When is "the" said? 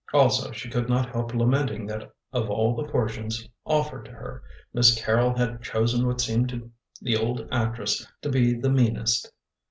2.75-2.89, 7.03-7.15, 8.55-8.71